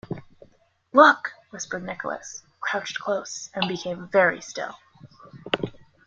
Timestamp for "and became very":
3.53-4.41